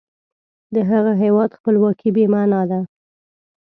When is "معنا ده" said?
2.33-2.79